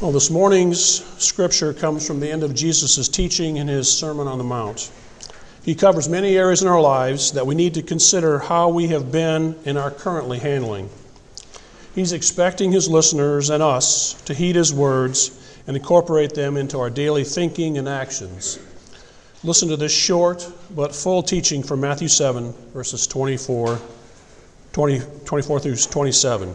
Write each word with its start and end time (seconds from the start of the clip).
Well, 0.00 0.12
this 0.12 0.30
morning's 0.30 1.04
scripture 1.22 1.74
comes 1.74 2.06
from 2.06 2.20
the 2.20 2.30
end 2.30 2.42
of 2.42 2.54
Jesus' 2.54 3.06
teaching 3.06 3.58
in 3.58 3.68
his 3.68 3.92
Sermon 3.92 4.26
on 4.26 4.38
the 4.38 4.44
Mount. 4.44 4.90
He 5.62 5.74
covers 5.74 6.08
many 6.08 6.38
areas 6.38 6.62
in 6.62 6.68
our 6.68 6.80
lives 6.80 7.32
that 7.32 7.46
we 7.46 7.54
need 7.54 7.74
to 7.74 7.82
consider 7.82 8.38
how 8.38 8.70
we 8.70 8.86
have 8.86 9.12
been 9.12 9.56
and 9.66 9.76
are 9.76 9.90
currently 9.90 10.38
handling. 10.38 10.88
He's 11.94 12.14
expecting 12.14 12.72
his 12.72 12.88
listeners 12.88 13.50
and 13.50 13.62
us 13.62 14.14
to 14.22 14.32
heed 14.32 14.56
his 14.56 14.72
words 14.72 15.38
and 15.66 15.76
incorporate 15.76 16.32
them 16.32 16.56
into 16.56 16.78
our 16.80 16.88
daily 16.88 17.24
thinking 17.24 17.76
and 17.76 17.86
actions. 17.86 18.58
Listen 19.44 19.68
to 19.68 19.76
this 19.76 19.92
short 19.92 20.50
but 20.74 20.94
full 20.94 21.22
teaching 21.22 21.62
from 21.62 21.82
Matthew 21.82 22.08
7, 22.08 22.54
verses 22.72 23.06
24, 23.06 23.78
20, 24.72 25.02
24 25.26 25.60
through 25.60 25.76
27. 25.76 26.54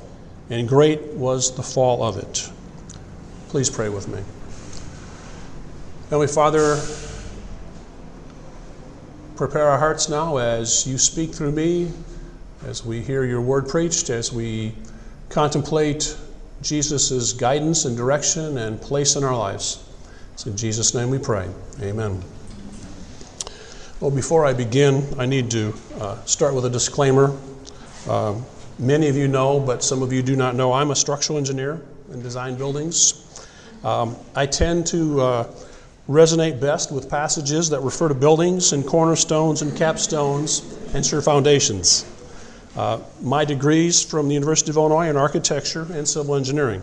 and 0.51 0.67
great 0.67 1.01
was 1.13 1.55
the 1.55 1.63
fall 1.63 2.03
of 2.03 2.17
it. 2.17 2.51
Please 3.47 3.69
pray 3.69 3.87
with 3.87 4.09
me. 4.09 4.21
Heavenly 6.09 6.27
Father, 6.27 6.77
prepare 9.37 9.69
our 9.69 9.79
hearts 9.79 10.09
now 10.09 10.37
as 10.37 10.85
you 10.85 10.97
speak 10.97 11.33
through 11.33 11.53
me, 11.53 11.89
as 12.65 12.85
we 12.85 13.01
hear 13.01 13.23
your 13.23 13.39
word 13.39 13.69
preached, 13.69 14.09
as 14.09 14.33
we 14.33 14.73
contemplate 15.29 16.17
Jesus' 16.61 17.31
guidance 17.31 17.85
and 17.85 17.95
direction 17.95 18.57
and 18.57 18.79
place 18.81 19.15
in 19.15 19.23
our 19.23 19.35
lives. 19.35 19.87
It's 20.33 20.45
in 20.45 20.57
Jesus' 20.57 20.93
name 20.93 21.09
we 21.09 21.17
pray. 21.17 21.47
Amen. 21.81 22.21
Well, 24.01 24.11
before 24.11 24.45
I 24.45 24.51
begin, 24.51 25.07
I 25.17 25.25
need 25.27 25.49
to 25.51 25.73
uh, 25.97 26.21
start 26.25 26.53
with 26.53 26.65
a 26.65 26.69
disclaimer. 26.69 27.37
Um, 28.09 28.43
Many 28.79 29.07
of 29.09 29.15
you 29.15 29.27
know, 29.27 29.59
but 29.59 29.83
some 29.83 30.01
of 30.01 30.11
you 30.11 30.21
do 30.21 30.35
not 30.35 30.55
know, 30.55 30.73
I'm 30.73 30.91
a 30.91 30.95
structural 30.95 31.37
engineer 31.37 31.81
and 32.11 32.23
design 32.23 32.55
buildings. 32.55 33.45
Um, 33.83 34.15
I 34.35 34.45
tend 34.45 34.87
to 34.87 35.21
uh, 35.21 35.53
resonate 36.09 36.59
best 36.59 36.91
with 36.91 37.09
passages 37.09 37.69
that 37.69 37.81
refer 37.81 38.07
to 38.07 38.13
buildings 38.15 38.73
and 38.73 38.85
cornerstones 38.85 39.61
and 39.61 39.71
capstones 39.71 40.93
and 40.93 41.05
sure 41.05 41.21
foundations. 41.21 42.05
Uh, 42.75 42.99
my 43.21 43.43
degrees 43.43 44.03
from 44.03 44.27
the 44.27 44.33
University 44.33 44.71
of 44.71 44.77
Illinois 44.77 45.09
in 45.09 45.17
architecture 45.17 45.87
and 45.91 46.07
civil 46.07 46.35
engineering. 46.35 46.81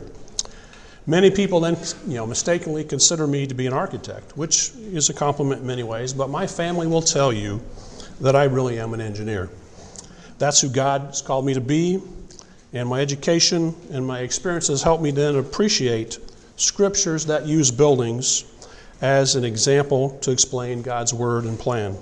Many 1.06 1.30
people 1.30 1.61
then, 1.61 1.77
you 2.06 2.17
know, 2.17 2.27
mistakenly 2.27 2.84
consider 2.84 3.27
me 3.27 3.47
to 3.47 3.55
be 3.55 3.67
an 3.67 3.73
architect, 3.73 4.36
which 4.36 4.73
is 4.77 5.08
a 5.08 5.14
compliment 5.14 5.62
in 5.62 5.67
many 5.67 5.83
ways, 5.83 6.12
but 6.12 6.28
my 6.28 6.47
family 6.47 6.86
will 6.86 7.00
tell 7.00 7.33
you 7.33 7.62
that 8.20 8.36
I 8.36 8.45
really 8.45 8.78
am 8.78 8.92
an 8.92 9.00
engineer. 9.00 9.48
That's 10.39 10.61
who 10.61 10.69
God 10.69 11.03
has 11.03 11.22
called 11.22 11.44
me 11.44 11.55
to 11.55 11.61
be, 11.61 12.00
and 12.72 12.89
my 12.89 13.00
education 13.00 13.75
and 13.91 14.06
my 14.06 14.20
experiences 14.20 14.83
helped 14.83 15.03
me 15.03 15.11
then 15.11 15.36
appreciate 15.36 16.19
scriptures 16.56 17.27
that 17.27 17.47
use 17.47 17.70
buildings 17.70 18.45
as 19.00 19.36
an 19.36 19.45
example 19.45 20.19
to 20.20 20.30
explain 20.30 20.83
God's 20.83 21.14
word 21.14 21.45
and 21.45 21.58
plan. 21.58 21.97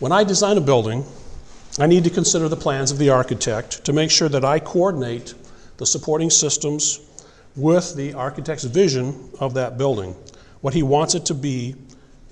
When 0.00 0.12
I 0.12 0.24
design 0.24 0.56
a 0.56 0.60
building, 0.60 1.04
I 1.78 1.86
need 1.86 2.04
to 2.04 2.10
consider 2.10 2.48
the 2.48 2.56
plans 2.56 2.90
of 2.90 2.98
the 2.98 3.10
architect 3.10 3.84
to 3.84 3.92
make 3.92 4.10
sure 4.10 4.28
that 4.28 4.44
I 4.44 4.58
coordinate 4.58 5.34
the 5.78 5.86
supporting 5.86 6.28
systems 6.28 7.00
with 7.56 7.94
the 7.96 8.14
architect's 8.14 8.64
vision 8.64 9.30
of 9.40 9.54
that 9.54 9.78
building, 9.78 10.14
what 10.60 10.74
he 10.74 10.82
wants 10.82 11.14
it 11.14 11.26
to 11.26 11.34
be 11.34 11.76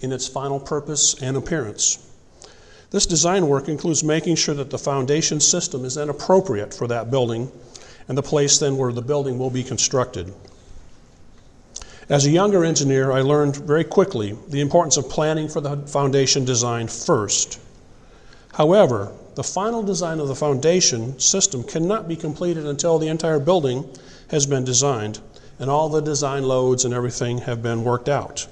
in 0.01 0.13
its 0.13 0.29
final 0.29 0.59
purpose 0.61 1.23
and 1.23 1.37
appearance. 1.37 2.09
This 2.91 3.06
design 3.06 3.47
work 3.49 3.69
includes 3.69 4.03
making 4.03 4.34
sure 4.37 4.55
that 4.55 4.71
the 4.71 4.78
foundation 4.78 5.41
system 5.41 5.84
is 5.84 5.95
then 5.95 6.09
appropriate 6.09 6.75
for 6.75 6.89
that 6.89 7.11
building 7.11 7.51
and 8.09 8.19
the 8.19 8.23
place 8.23 8.59
then 8.59 8.77
where 8.77 8.93
the 8.93 9.03
building 9.03 9.39
will 9.39 9.51
be 9.51 9.62
constructed. 9.62 10.34
As 12.09 12.27
a 12.27 12.31
younger 12.31 12.65
engineer, 12.65 13.12
I 13.12 13.21
learned 13.21 13.55
very 13.55 13.84
quickly 13.84 14.37
the 14.49 14.61
importance 14.61 14.97
of 14.97 15.09
planning 15.09 15.49
for 15.49 15.61
the 15.61 15.77
foundation 15.87 16.45
design 16.45 16.89
first. 16.89 17.61
However, 18.55 19.12
the 19.37 19.45
final 19.45 19.84
design 19.84 20.19
of 20.19 20.27
the 20.27 20.34
foundation 20.34 21.17
system 21.21 21.62
cannot 21.62 22.09
be 22.09 22.17
completed 22.17 22.67
until 22.67 22.99
the 22.99 23.07
entire 23.07 23.39
building 23.39 23.89
has 24.31 24.45
been 24.45 24.65
designed 24.65 25.21
and 25.61 25.71
all 25.71 25.89
the 25.89 26.01
design 26.01 26.43
loads 26.43 26.84
and 26.84 26.93
everything 26.93 27.39
have 27.39 27.62
been 27.62 27.84
worked 27.84 28.09
out. 28.09 28.49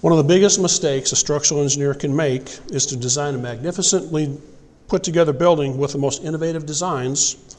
One 0.00 0.12
of 0.12 0.18
the 0.18 0.32
biggest 0.32 0.60
mistakes 0.60 1.10
a 1.10 1.16
structural 1.16 1.60
engineer 1.60 1.92
can 1.92 2.14
make 2.14 2.56
is 2.70 2.86
to 2.86 2.96
design 2.96 3.34
a 3.34 3.38
magnificently 3.38 4.38
put 4.86 5.02
together 5.02 5.32
building 5.32 5.76
with 5.76 5.90
the 5.90 5.98
most 5.98 6.22
innovative 6.22 6.64
designs, 6.64 7.56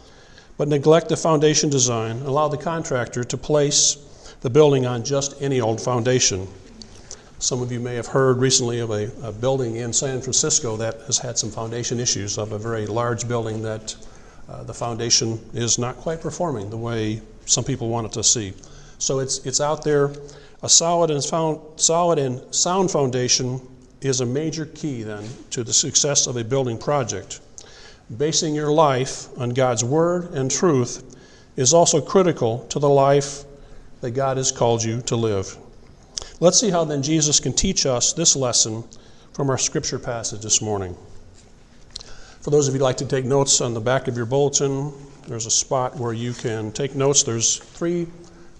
but 0.58 0.70
neglect 0.70 1.10
the 1.10 1.18
foundation 1.18 1.70
design 1.70 2.18
and 2.18 2.26
allow 2.26 2.48
the 2.48 2.58
contractor 2.58 3.26
to 3.26 3.38
place 3.38 4.34
the 4.40 4.50
building 4.50 4.86
on 4.86 5.04
just 5.04 5.42
any 5.42 5.60
old 5.60 5.82
foundation. 5.82 6.48
Some 7.40 7.62
of 7.62 7.74
you 7.74 7.82
may 7.82 7.96
have 7.96 8.08
heard 8.08 8.38
recently 8.38 8.80
of 8.80 8.92
a, 8.92 9.12
a, 9.22 9.34
building 9.34 9.76
in 9.76 9.92
San 9.92 10.22
Francisco 10.22 10.78
that 10.78 11.02
has 11.08 11.18
had 11.18 11.38
some 11.38 11.52
foundation 11.52 12.00
issues 12.00 12.38
of 12.38 12.54
a 12.54 12.58
very 12.58 12.86
large 12.86 13.28
building 13.28 13.62
that 13.64 13.98
uh, 14.48 14.64
the 14.64 14.74
foundation 14.74 15.40
is 15.54 15.78
not 15.78 15.98
quite 15.98 16.22
performing 16.22 16.70
the 16.70 16.78
way 16.78 17.22
some 17.46 17.66
people 17.66 17.90
want 17.90 18.08
it 18.08 18.14
to 18.14 18.24
see. 18.24 18.54
So 18.98 19.20
it's, 19.20 19.46
it's 19.46 19.60
out 19.60 19.84
there. 19.84 20.12
A 20.62 20.70
solid 20.70 21.09
and, 21.09 21.24
found, 21.24 21.59
solid 21.78 22.20
and 22.20 22.53
sound 22.53 22.92
foundation 22.92 23.62
is 24.02 24.22
a 24.22 24.25
major 24.25 24.66
key 24.66 25.03
then 25.03 25.24
to 25.52 25.64
the 25.64 25.74
success 25.74 26.28
of 26.28 26.36
a 26.36 26.44
building 26.44 26.78
project. 26.78 27.40
Basing 28.18 28.56
your 28.56 28.72
life 28.72 29.28
on 29.38 29.52
God's 29.52 29.84
word 29.84 30.31
and 30.34 30.50
truth 30.50 31.16
is 31.56 31.74
also 31.74 32.02
critical 32.02 32.66
to 32.70 32.80
the 32.80 32.90
life 32.90 33.44
that 34.02 34.12
God 34.12 34.38
has 34.38 34.52
called 34.52 34.84
you 34.84 35.02
to 35.03 35.16
live. 35.16 35.58
Let's 36.40 36.59
see 36.59 36.70
how 36.70 36.86
then 36.86 37.03
Jesus 37.03 37.40
can 37.40 37.53
teach 37.53 37.86
us 37.86 38.14
this 38.14 38.36
lesson 38.36 38.84
from 39.34 39.50
our 39.50 39.58
scripture 39.58 40.00
passage 40.00 40.41
this 40.41 40.62
morning. 40.62 40.96
For 42.41 42.50
those 42.50 42.68
of 42.68 42.74
you 42.74 42.80
who 42.80 42.86
like 42.86 42.97
to 42.97 43.06
take 43.06 43.26
notes 43.26 43.62
on 43.62 43.74
the 43.74 43.81
back 43.81 44.08
of 44.08 44.16
your 44.16 44.26
bulletin, 44.26 44.94
there's 45.28 45.46
a 45.46 45.52
spot 45.52 45.97
where 45.97 46.14
you 46.14 46.34
can 46.34 46.72
take 46.72 46.96
notes. 46.96 47.24
There's 47.24 47.58
three 47.58 48.08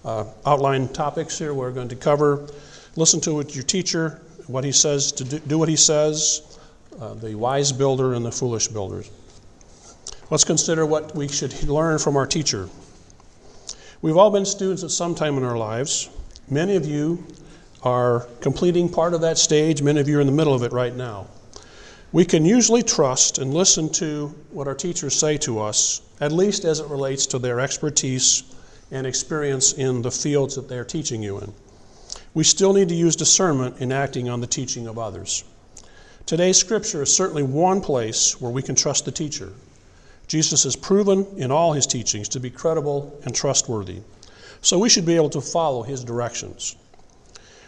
uh, 0.04 0.24
outline 0.46 0.88
topics 0.88 1.38
here 1.38 1.52
we're 1.54 1.72
going 1.72 1.88
to 1.88 1.96
cover. 1.96 2.48
Listen 2.96 3.20
to 3.20 3.34
what 3.34 3.54
your 3.54 3.64
teacher, 3.64 4.20
what 4.46 4.64
he 4.64 4.72
says 4.72 5.12
to 5.12 5.24
do, 5.24 5.38
do 5.40 5.58
what 5.58 5.68
he 5.68 5.76
says, 5.76 6.58
uh, 7.00 7.14
the 7.14 7.34
wise 7.34 7.72
builder 7.72 8.14
and 8.14 8.24
the 8.24 8.32
foolish 8.32 8.68
builders. 8.68 9.10
Let's 10.30 10.44
consider 10.44 10.86
what 10.86 11.14
we 11.14 11.28
should 11.28 11.64
learn 11.64 11.98
from 11.98 12.16
our 12.16 12.26
teacher. 12.26 12.68
We've 14.02 14.16
all 14.16 14.30
been 14.30 14.46
students 14.46 14.82
at 14.82 14.90
some 14.90 15.14
time 15.14 15.36
in 15.36 15.44
our 15.44 15.58
lives. 15.58 16.08
Many 16.48 16.76
of 16.76 16.86
you 16.86 17.26
are 17.82 18.26
completing 18.40 18.88
part 18.88 19.14
of 19.14 19.20
that 19.22 19.38
stage, 19.38 19.82
many 19.82 20.00
of 20.00 20.08
you 20.08 20.18
are 20.18 20.20
in 20.20 20.26
the 20.26 20.32
middle 20.32 20.54
of 20.54 20.62
it 20.62 20.72
right 20.72 20.94
now. 20.94 21.26
We 22.12 22.24
can 22.24 22.44
usually 22.44 22.82
trust 22.82 23.38
and 23.38 23.54
listen 23.54 23.88
to 23.94 24.28
what 24.50 24.66
our 24.66 24.74
teachers 24.74 25.14
say 25.14 25.36
to 25.38 25.60
us, 25.60 26.02
at 26.20 26.32
least 26.32 26.64
as 26.64 26.80
it 26.80 26.88
relates 26.88 27.26
to 27.26 27.38
their 27.38 27.60
expertise 27.60 28.42
and 28.90 29.06
experience 29.06 29.72
in 29.72 30.02
the 30.02 30.10
fields 30.10 30.56
that 30.56 30.68
they're 30.68 30.84
teaching 30.84 31.22
you 31.22 31.38
in. 31.38 31.52
We 32.34 32.44
still 32.44 32.72
need 32.72 32.88
to 32.88 32.94
use 32.94 33.16
discernment 33.16 33.80
in 33.80 33.92
acting 33.92 34.28
on 34.28 34.40
the 34.40 34.46
teaching 34.46 34.86
of 34.86 34.98
others. 34.98 35.44
Today's 36.26 36.58
scripture 36.58 37.02
is 37.02 37.14
certainly 37.14 37.42
one 37.42 37.80
place 37.80 38.40
where 38.40 38.52
we 38.52 38.62
can 38.62 38.74
trust 38.74 39.04
the 39.04 39.10
teacher. 39.10 39.52
Jesus 40.28 40.62
has 40.62 40.76
proven 40.76 41.26
in 41.36 41.50
all 41.50 41.72
his 41.72 41.88
teachings 41.88 42.28
to 42.28 42.40
be 42.40 42.50
credible 42.50 43.20
and 43.24 43.34
trustworthy, 43.34 44.00
so 44.60 44.78
we 44.78 44.88
should 44.88 45.06
be 45.06 45.16
able 45.16 45.30
to 45.30 45.40
follow 45.40 45.82
his 45.82 46.04
directions. 46.04 46.76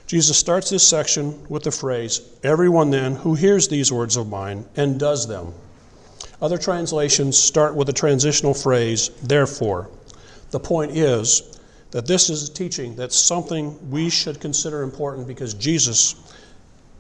Jesus 0.07 0.37
starts 0.37 0.71
this 0.71 0.87
section 0.87 1.45
with 1.49 1.65
the 1.65 1.71
phrase, 1.71 2.21
Everyone 2.45 2.91
then 2.91 3.17
who 3.17 3.35
hears 3.35 3.67
these 3.67 3.91
words 3.91 4.17
of 4.17 4.29
mine 4.29 4.65
and 4.77 5.01
does 5.01 5.27
them. 5.27 5.55
Other 6.41 6.59
translations 6.59 7.39
start 7.39 7.75
with 7.75 7.89
a 7.89 7.93
transitional 7.93 8.55
phrase, 8.55 9.11
therefore. 9.23 9.89
The 10.53 10.61
point 10.61 10.93
is 10.93 11.59
that 11.91 12.07
this 12.07 12.31
is 12.31 12.49
a 12.49 12.53
teaching 12.53 12.95
that's 12.95 13.17
something 13.17 13.91
we 13.91 14.09
should 14.09 14.41
consider 14.41 14.83
important 14.83 15.27
because 15.27 15.55
Jesus 15.55 16.15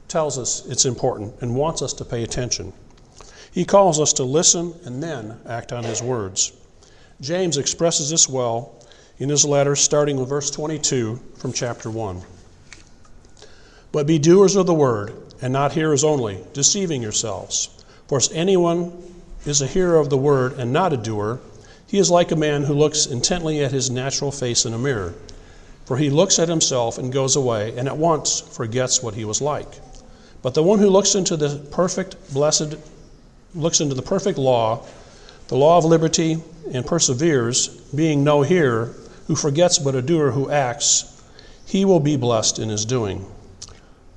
tells 0.09 0.39
us 0.39 0.67
it's 0.67 0.85
important 0.85 1.35
and 1.41 1.55
wants 1.55 1.83
us 1.83 1.93
to 1.95 2.05
pay 2.05 2.23
attention. 2.23 2.73
He 3.53 3.65
calls 3.65 4.01
us 4.01 4.15
to 4.15 4.25
listen 4.25 4.75
and 4.85 5.03
then 5.03 5.39
act 5.47 5.73
on 5.73 5.85
his 5.85 6.03
words. 6.03 6.53
James 7.21 7.59
expresses 7.59 8.11
this 8.11 8.29
well 8.29 8.75
in 9.19 9.29
his 9.29 9.45
letter, 9.45 9.77
starting 9.77 10.19
with 10.19 10.31
verse 10.31 10.51
22 10.51 11.21
from 11.37 11.53
chapter 11.53 11.91
1. 11.91 12.23
But 13.93 14.07
be 14.07 14.19
doers 14.19 14.57
of 14.57 14.67
the 14.67 14.75
word, 14.75 15.15
and 15.43 15.53
not 15.53 15.73
hearers 15.73 16.03
only, 16.03 16.43
deceiving 16.55 17.03
yourselves. 17.03 17.69
For 18.09 18.19
if 18.19 18.33
anyone 18.33 18.93
is 19.45 19.61
a 19.61 19.67
hearer 19.67 19.99
of 19.99 20.09
the 20.09 20.17
word 20.17 20.55
and 20.55 20.73
not 20.73 20.93
a 20.93 20.97
doer, 20.97 21.41
he 21.93 21.99
is 21.99 22.11
like 22.11 22.33
a 22.33 22.37
man 22.37 22.63
who 22.63 22.73
looks 22.73 23.05
intently 23.05 23.63
at 23.63 23.71
his 23.71 23.91
natural 23.91 24.33
face 24.33 24.65
in 24.65 24.73
a 24.73 24.79
mirror. 24.79 25.13
For 25.85 25.99
he 25.99 26.09
looks 26.09 26.39
at 26.39 26.49
himself 26.49 26.97
and 26.97 27.13
goes 27.13 27.37
away, 27.37 27.77
and 27.77 27.87
at 27.87 27.99
once 27.99 28.41
forgets 28.41 29.03
what 29.03 29.13
he 29.13 29.27
was 29.27 29.43
like. 29.43 29.69
But 30.41 30.55
the 30.55 30.63
one 30.63 30.79
who 30.79 30.89
looks 30.89 31.15
into 31.15 31.37
the 31.37 31.59
perfect, 31.71 32.33
blessed, 32.33 32.77
looks 33.55 33.83
into 33.83 33.95
the 33.95 34.01
perfect 34.01 34.39
law, 34.39 34.87
the 35.49 35.57
law 35.59 35.77
of 35.77 35.85
liberty, 35.85 36.43
and 36.73 36.87
perseveres, 36.87 37.69
being 37.95 38.25
no 38.25 38.41
hearer 38.41 38.95
who 39.27 39.37
forgets 39.37 39.79
but 39.79 39.95
a 39.95 40.01
doer 40.01 40.31
who 40.31 40.49
acts, 40.49 41.23
he 41.67 41.85
will 41.85 42.01
be 42.01 42.17
blessed 42.17 42.59
in 42.59 42.71
his 42.71 42.87
doing. 42.87 43.27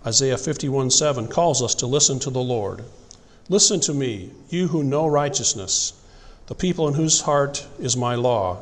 Isaiah 0.07 0.37
51 0.37 0.91
7 0.91 1.27
calls 1.27 1.61
us 1.61 1.75
to 1.75 1.87
listen 1.87 2.19
to 2.19 2.29
the 2.29 2.39
Lord. 2.39 2.85
Listen 3.49 3.81
to 3.81 3.93
me, 3.93 4.31
you 4.47 4.69
who 4.69 4.81
know 4.81 5.07
righteousness, 5.07 5.91
the 6.47 6.55
people 6.55 6.87
in 6.87 6.93
whose 6.93 7.21
heart 7.21 7.65
is 7.79 7.97
my 7.97 8.15
law. 8.15 8.61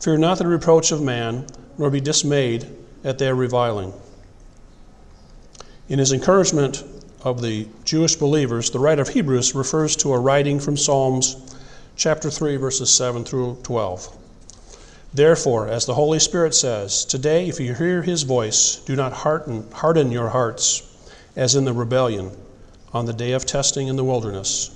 Fear 0.00 0.18
not 0.18 0.38
the 0.38 0.46
reproach 0.46 0.92
of 0.92 1.02
man, 1.02 1.46
nor 1.78 1.90
be 1.90 2.00
dismayed 2.00 2.66
at 3.04 3.18
their 3.18 3.34
reviling. 3.34 3.92
In 5.88 5.98
his 5.98 6.12
encouragement 6.12 6.84
of 7.22 7.40
the 7.40 7.68
Jewish 7.84 8.16
believers, 8.16 8.70
the 8.70 8.78
writer 8.78 9.02
of 9.02 9.08
Hebrews 9.08 9.54
refers 9.54 9.96
to 9.96 10.12
a 10.12 10.18
writing 10.18 10.60
from 10.60 10.76
Psalms 10.76 11.56
chapter 11.96 12.30
3, 12.30 12.56
verses 12.56 12.92
7 12.92 13.24
through 13.24 13.58
12. 13.62 14.14
Therefore, 15.14 15.68
as 15.68 15.86
the 15.86 15.94
Holy 15.94 16.18
Spirit 16.18 16.54
says, 16.54 17.04
today 17.04 17.48
if 17.48 17.58
you 17.58 17.72
hear 17.72 18.02
his 18.02 18.24
voice, 18.24 18.76
do 18.76 18.94
not 18.94 19.12
harden, 19.12 19.70
harden 19.72 20.12
your 20.12 20.28
hearts 20.28 20.82
as 21.34 21.54
in 21.54 21.64
the 21.64 21.72
rebellion 21.72 22.36
on 22.92 23.06
the 23.06 23.12
day 23.12 23.32
of 23.32 23.46
testing 23.46 23.88
in 23.88 23.96
the 23.96 24.04
wilderness, 24.04 24.75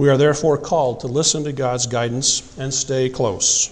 We 0.00 0.08
are 0.08 0.16
therefore 0.16 0.56
called 0.56 1.00
to 1.00 1.08
listen 1.08 1.44
to 1.44 1.52
God's 1.52 1.86
guidance 1.86 2.56
and 2.56 2.72
stay 2.72 3.10
close. 3.10 3.68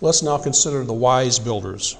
Let's 0.00 0.22
now 0.22 0.38
consider 0.38 0.84
the 0.84 0.94
wise 0.94 1.38
builders. 1.38 1.98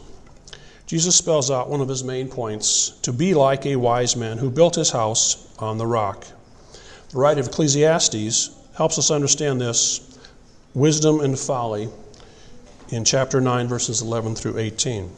Jesus 0.87 1.15
spells 1.15 1.51
out 1.51 1.69
one 1.69 1.83
of 1.83 1.91
his 1.91 2.03
main 2.03 2.29
points 2.29 2.89
to 3.03 3.13
be 3.13 3.35
like 3.35 3.67
a 3.67 3.77
wise 3.77 4.17
man 4.17 4.39
who 4.39 4.49
built 4.49 4.77
his 4.77 4.93
house 4.93 5.47
on 5.59 5.77
the 5.77 5.87
rock. 5.87 6.27
The 7.11 7.19
writer 7.19 7.43
of 7.43 7.49
Ecclesiastes 7.49 8.49
helps 8.79 8.99
us 8.99 9.11
understand 9.11 9.61
this 9.61 10.19
wisdom 10.73 11.21
and 11.21 11.39
folly 11.39 11.91
in 12.89 13.05
chapter 13.05 13.43
9, 13.43 13.69
verses 13.69 14.01
11 14.01 14.37
through 14.37 14.57
18. 14.57 15.11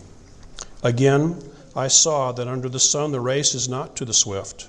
Again, 0.82 1.40
I 1.76 1.86
saw 1.86 2.32
that 2.32 2.48
under 2.48 2.68
the 2.68 2.80
sun 2.80 3.12
the 3.12 3.20
race 3.20 3.54
is 3.54 3.68
not 3.68 3.94
to 3.98 4.04
the 4.04 4.14
swift, 4.14 4.68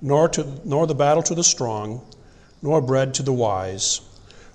nor, 0.00 0.28
to, 0.28 0.46
nor 0.64 0.86
the 0.86 0.94
battle 0.94 1.24
to 1.24 1.34
the 1.34 1.42
strong, 1.42 2.00
nor 2.62 2.80
bread 2.80 3.12
to 3.12 3.22
the 3.22 3.32
wise, 3.32 4.00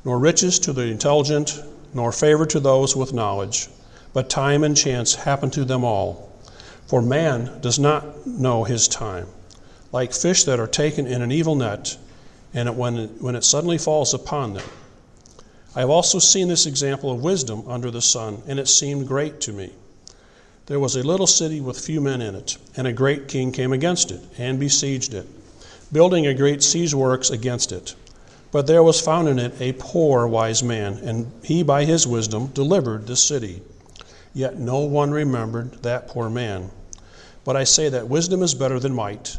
nor 0.04 0.18
riches 0.18 0.57
to 0.59 0.74
the 0.74 0.88
intelligent, 0.88 1.62
nor 1.94 2.12
favor 2.12 2.45
to 2.45 2.59
those 2.59 2.95
with 2.95 3.13
knowledge 3.13 3.68
but 4.18 4.31
time 4.31 4.63
and 4.63 4.75
chance 4.75 5.13
happen 5.13 5.51
to 5.51 5.63
them 5.63 5.83
all. 5.83 6.31
For 6.88 7.04
man 7.04 7.62
does 7.62 7.77
not 7.77 8.25
know 8.25 8.63
his 8.63 8.88
time. 8.88 9.27
Like 9.92 10.12
fish 10.12 10.44
that 10.45 10.59
are 10.59 10.65
taken 10.65 11.06
in 11.06 11.21
an 11.21 11.31
evil 11.31 11.54
net, 11.54 11.95
and 12.51 12.68
it, 12.68 12.74
when, 12.74 12.98
it, 12.98 13.12
when 13.21 13.36
it 13.36 13.44
suddenly 13.44 13.77
falls 13.77 14.15
upon 14.15 14.56
them. 14.56 14.68
I 15.75 15.81
have 15.81 15.92
also 15.92 16.18
seen 16.18 16.48
this 16.48 16.65
example 16.65 17.12
of 17.12 17.21
wisdom 17.21 17.63
under 17.68 17.92
the 17.92 18.01
sun, 18.01 18.42
and 18.48 18.57
it 18.57 18.68
seemed 18.68 19.07
great 19.07 19.39
to 19.42 19.54
me. 19.54 19.71
There 20.65 20.80
was 20.80 20.95
a 20.95 21.06
little 21.06 21.27
city 21.27 21.62
with 21.62 21.80
few 21.80 22.01
men 22.01 22.19
in 22.19 22.33
it, 22.33 22.57
and 22.75 22.88
a 22.88 22.94
great 22.94 23.27
king 23.27 23.51
came 23.51 23.71
against 23.71 24.09
it, 24.09 24.21
and 24.39 24.59
besieged 24.59 25.13
it, 25.13 25.27
building 25.91 26.27
a 26.27 26.33
great 26.33 26.63
siege 26.63 26.93
works 26.93 27.29
against 27.29 27.71
it. 27.71 27.95
But 28.51 28.67
there 28.67 28.83
was 28.83 29.01
found 29.01 29.27
in 29.27 29.39
it 29.39 29.61
a 29.61 29.73
poor 29.73 30.27
wise 30.27 30.63
man, 30.63 30.93
and 31.03 31.31
he 31.43 31.63
by 31.63 31.85
his 31.85 32.07
wisdom 32.07 32.47
delivered 32.47 33.07
the 33.07 33.15
city. 33.15 33.61
Yet 34.33 34.57
no 34.57 34.79
one 34.79 35.11
remembered 35.11 35.83
that 35.83 36.07
poor 36.07 36.29
man. 36.29 36.71
But 37.43 37.55
I 37.55 37.63
say 37.63 37.89
that 37.89 38.09
wisdom 38.09 38.43
is 38.43 38.53
better 38.53 38.79
than 38.79 38.93
might, 38.93 39.37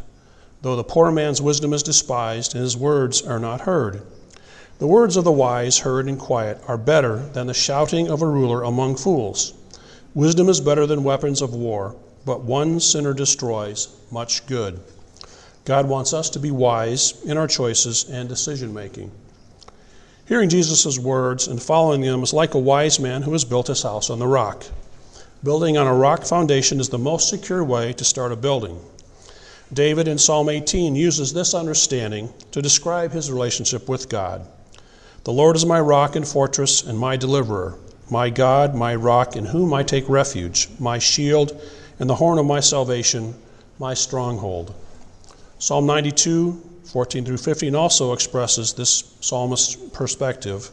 though 0.63 0.77
the 0.77 0.85
poor 0.85 1.11
man's 1.11 1.41
wisdom 1.41 1.73
is 1.73 1.83
despised, 1.83 2.55
and 2.55 2.63
his 2.63 2.77
words 2.77 3.23
are 3.23 3.39
not 3.39 3.63
heard. 3.63 4.03
The 4.79 4.87
words 4.87 5.17
of 5.17 5.25
the 5.25 5.33
wise, 5.33 5.79
heard 5.79 6.09
in 6.09 6.17
quiet, 6.17 6.61
are 6.69 6.79
better 6.79 7.17
than 7.33 7.49
the 7.49 7.55
shouting 7.55 8.09
of 8.09 8.23
a 8.23 8.27
ruler 8.27 8.63
among 8.63 8.97
fools. 8.97 9.53
Wisdom 10.15 10.49
is 10.49 10.61
better 10.61 10.87
than 10.87 11.05
weapons 11.05 11.43
of 11.43 11.55
war, 11.55 11.97
but 12.25 12.43
one 12.43 12.81
sinner 12.81 13.13
destroys 13.13 13.89
much 14.11 14.47
good. 14.47 14.81
God 15.69 15.87
wants 15.87 16.15
us 16.15 16.31
to 16.31 16.39
be 16.39 16.51
wise 16.51 17.23
in 17.25 17.37
our 17.37 17.47
choices 17.47 18.09
and 18.09 18.27
decision 18.27 18.73
making. 18.73 19.13
Hearing 20.25 20.49
Jesus' 20.49 20.99
words 20.99 21.47
and 21.47 21.63
following 21.63 22.01
them 22.01 22.23
is 22.23 22.33
like 22.33 22.55
a 22.55 22.59
wise 22.59 22.99
man 22.99 23.21
who 23.21 23.33
has 23.33 23.45
built 23.45 23.67
his 23.67 23.83
house 23.83 24.09
on 24.09 24.19
the 24.19 24.27
rock. 24.27 24.65
Building 25.45 25.77
on 25.77 25.87
a 25.87 25.93
rock 25.93 26.25
foundation 26.25 26.81
is 26.81 26.89
the 26.89 26.97
most 26.97 27.29
secure 27.29 27.63
way 27.63 27.93
to 27.93 28.03
start 28.03 28.33
a 28.33 28.37
building. 28.37 28.81
David 29.71 30.09
in 30.09 30.17
Psalm 30.17 30.49
18 30.49 30.97
uses 30.97 31.35
this 31.35 31.53
understanding 31.53 32.33
to 32.51 32.63
describe 32.63 33.13
his 33.13 33.31
relationship 33.31 33.91
with 33.91 34.09
God. 34.09 34.49
The 35.25 35.33
Lord 35.33 35.55
is 35.55 35.67
my 35.67 35.81
rock 35.81 36.17
and 36.17 36.27
fortress 36.27 36.83
and 36.83 36.99
my 36.99 37.19
deliverer, 37.19 37.79
my 38.11 38.31
God, 38.31 38.75
my 38.75 38.95
rock, 38.95 39.37
in 39.37 39.45
whom 39.45 39.75
I 39.75 39.83
take 39.83 40.09
refuge, 40.09 40.71
my 40.79 40.99
shield 40.99 41.61
and 41.99 42.09
the 42.09 42.15
horn 42.15 42.39
of 42.39 42.47
my 42.47 42.61
salvation, 42.61 43.35
my 43.79 43.93
stronghold. 43.93 44.75
Psalm 45.61 45.87
92, 45.87 46.53
14 46.85 47.25
through 47.25 47.37
15 47.37 47.75
also 47.75 48.13
expresses 48.13 48.75
this 48.75 49.13
psalmist's 49.21 49.75
perspective. 49.75 50.71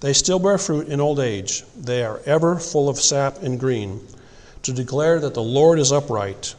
They 0.00 0.12
still 0.12 0.40
bear 0.40 0.58
fruit 0.58 0.88
in 0.88 1.00
old 1.00 1.20
age. 1.20 1.62
They 1.76 2.04
are 2.04 2.20
ever 2.26 2.58
full 2.58 2.88
of 2.88 2.98
sap 2.98 3.40
and 3.42 3.58
green, 3.58 4.00
to 4.62 4.72
declare 4.72 5.20
that 5.20 5.34
the 5.34 5.42
Lord 5.42 5.78
is 5.78 5.92
upright. 5.92 6.56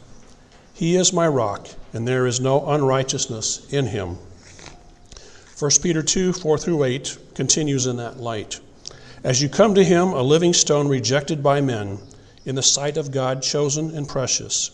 He 0.72 0.96
is 0.96 1.12
my 1.12 1.28
rock, 1.28 1.68
and 1.92 2.08
there 2.08 2.26
is 2.26 2.40
no 2.40 2.66
unrighteousness 2.66 3.70
in 3.70 3.86
him. 3.86 4.16
1 5.58 5.70
Peter 5.82 6.02
2 6.02 6.32
4 6.32 6.56
through 6.56 6.84
8 6.84 7.18
continues 7.34 7.86
in 7.86 7.96
that 7.96 8.18
light. 8.18 8.60
As 9.22 9.42
you 9.42 9.48
come 9.50 9.74
to 9.74 9.84
him, 9.84 10.08
a 10.14 10.22
living 10.22 10.54
stone 10.54 10.88
rejected 10.88 11.42
by 11.42 11.60
men, 11.60 11.98
in 12.46 12.54
the 12.54 12.62
sight 12.62 12.96
of 12.96 13.10
God 13.10 13.42
chosen 13.42 13.94
and 13.94 14.08
precious, 14.08 14.70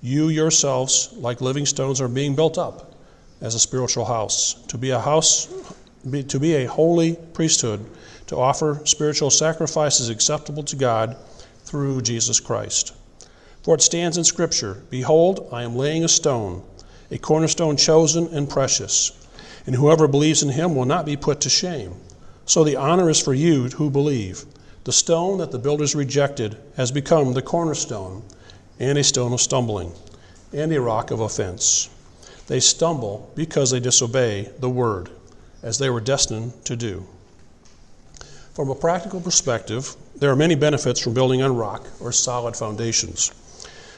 you 0.00 0.28
yourselves, 0.28 1.12
like 1.16 1.40
living 1.40 1.66
stones, 1.66 2.00
are 2.00 2.08
being 2.08 2.34
built 2.34 2.58
up 2.58 2.94
as 3.40 3.54
a 3.54 3.60
spiritual 3.60 4.04
house, 4.04 4.54
to 4.68 4.78
be 4.78 4.90
a 4.90 5.00
house, 5.00 5.48
to 6.28 6.40
be 6.40 6.54
a 6.54 6.66
holy 6.66 7.16
priesthood 7.34 7.84
to 8.28 8.36
offer 8.36 8.80
spiritual 8.84 9.30
sacrifices 9.30 10.10
acceptable 10.10 10.62
to 10.62 10.76
God 10.76 11.16
through 11.64 12.02
Jesus 12.02 12.40
Christ. 12.40 12.94
For 13.62 13.74
it 13.74 13.82
stands 13.82 14.16
in 14.16 14.24
Scripture 14.24 14.82
Behold, 14.90 15.48
I 15.50 15.62
am 15.62 15.76
laying 15.76 16.04
a 16.04 16.08
stone, 16.08 16.62
a 17.10 17.18
cornerstone 17.18 17.76
chosen 17.76 18.28
and 18.28 18.48
precious, 18.48 19.12
and 19.66 19.74
whoever 19.74 20.06
believes 20.06 20.42
in 20.42 20.50
him 20.50 20.76
will 20.76 20.84
not 20.84 21.06
be 21.06 21.16
put 21.16 21.40
to 21.40 21.50
shame. 21.50 21.94
So 22.44 22.64
the 22.64 22.76
honor 22.76 23.08
is 23.08 23.20
for 23.20 23.34
you 23.34 23.68
who 23.70 23.90
believe. 23.90 24.44
The 24.84 24.92
stone 24.92 25.38
that 25.38 25.50
the 25.50 25.58
builders 25.58 25.94
rejected 25.94 26.56
has 26.76 26.92
become 26.92 27.32
the 27.32 27.42
cornerstone, 27.42 28.22
and 28.78 28.98
a 28.98 29.04
stone 29.04 29.32
of 29.32 29.40
stumbling, 29.40 29.92
and 30.52 30.72
a 30.72 30.80
rock 30.80 31.10
of 31.10 31.20
offense. 31.20 31.88
They 32.46 32.60
stumble 32.60 33.30
because 33.34 33.70
they 33.70 33.80
disobey 33.80 34.50
the 34.58 34.70
word, 34.70 35.10
as 35.62 35.78
they 35.78 35.90
were 35.90 36.00
destined 36.00 36.64
to 36.64 36.76
do. 36.76 37.06
From 38.54 38.70
a 38.70 38.74
practical 38.74 39.20
perspective, 39.20 39.94
there 40.16 40.30
are 40.30 40.36
many 40.36 40.54
benefits 40.54 41.00
from 41.00 41.14
building 41.14 41.42
on 41.42 41.54
rock 41.56 41.86
or 42.00 42.10
solid 42.10 42.56
foundations. 42.56 43.32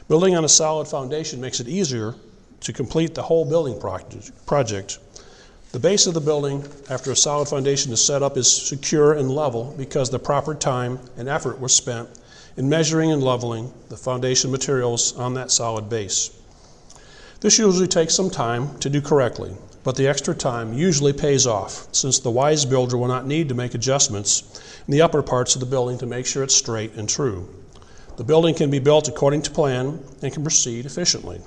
Building 0.08 0.36
on 0.36 0.44
a 0.44 0.48
solid 0.48 0.88
foundation 0.88 1.40
makes 1.40 1.60
it 1.60 1.68
easier 1.68 2.14
to 2.60 2.72
complete 2.72 3.14
the 3.14 3.22
whole 3.22 3.44
building 3.44 3.80
project. 3.80 4.98
The 5.72 5.78
base 5.78 6.06
of 6.06 6.14
the 6.14 6.20
building, 6.20 6.66
after 6.90 7.12
a 7.12 7.16
solid 7.16 7.48
foundation 7.48 7.92
is 7.92 8.04
set 8.04 8.22
up, 8.22 8.36
is 8.36 8.50
secure 8.50 9.14
and 9.14 9.30
level 9.30 9.72
because 9.78 10.10
the 10.10 10.18
proper 10.18 10.54
time 10.54 10.98
and 11.16 11.28
effort 11.28 11.60
was 11.60 11.74
spent 11.74 12.08
in 12.56 12.68
measuring 12.68 13.12
and 13.12 13.22
leveling 13.22 13.72
the 13.88 13.96
foundation 13.96 14.50
materials 14.50 15.16
on 15.16 15.34
that 15.34 15.50
solid 15.50 15.88
base. 15.88 16.30
This 17.40 17.58
usually 17.58 17.88
takes 17.88 18.14
some 18.14 18.30
time 18.30 18.78
to 18.80 18.90
do 18.90 19.00
correctly, 19.00 19.56
but 19.82 19.96
the 19.96 20.08
extra 20.08 20.34
time 20.34 20.74
usually 20.74 21.12
pays 21.12 21.46
off, 21.46 21.88
since 21.92 22.18
the 22.18 22.30
wise 22.30 22.64
builder 22.66 22.98
will 22.98 23.08
not 23.08 23.26
need 23.26 23.48
to 23.48 23.54
make 23.54 23.74
adjustments 23.74 24.60
in 24.86 24.92
the 24.92 25.00
upper 25.02 25.22
parts 25.22 25.54
of 25.54 25.60
the 25.60 25.66
building 25.66 25.96
to 25.98 26.06
make 26.06 26.26
sure 26.26 26.42
it's 26.42 26.54
straight 26.54 26.92
and 26.94 27.08
true. 27.08 27.48
The 28.16 28.24
building 28.24 28.54
can 28.54 28.70
be 28.70 28.78
built 28.78 29.08
according 29.08 29.42
to 29.42 29.50
plan 29.50 30.04
and 30.20 30.32
can 30.32 30.42
proceed 30.42 30.84
efficiently. 30.84 31.40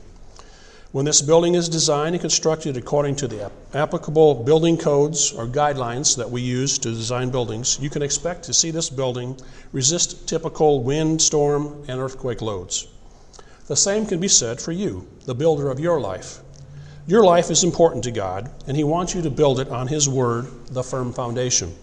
When 0.94 1.06
this 1.06 1.24
building 1.24 1.56
is 1.56 1.70
designed 1.70 2.14
and 2.14 2.22
constructed 2.22 2.78
according 2.78 3.16
to 3.16 3.28
the 3.28 3.50
applicable 3.74 4.44
building 4.44 4.78
codes 4.78 5.32
or 5.32 5.48
guidelines 5.48 6.16
that 6.18 6.30
we 6.30 6.44
use 6.44 6.78
to 6.78 6.92
design 6.92 7.32
buildings, 7.32 7.80
you 7.82 7.90
can 7.90 8.04
expect 8.04 8.44
to 8.44 8.54
see 8.54 8.70
this 8.70 8.92
building 8.92 9.36
resist 9.72 10.28
typical 10.30 10.84
wind, 10.84 11.20
storm, 11.20 11.84
and 11.88 12.00
earthquake 12.00 12.44
loads. 12.44 12.88
The 13.66 13.76
same 13.76 14.06
can 14.06 14.20
be 14.20 14.28
said 14.28 14.62
for 14.62 14.72
you, 14.72 15.08
the 15.26 15.34
builder 15.34 15.72
of 15.72 15.80
your 15.80 16.00
life. 16.00 16.42
Your 17.08 17.24
life 17.24 17.50
is 17.50 17.64
important 17.64 18.04
to 18.04 18.12
God, 18.12 18.52
and 18.68 18.78
He 18.78 18.84
wants 18.84 19.16
you 19.16 19.24
to 19.24 19.32
build 19.32 19.60
it 19.60 19.70
on 19.70 19.88
His 19.88 20.08
Word, 20.08 20.46
the 20.68 20.84
firm 20.84 21.12
foundation. 21.12 21.74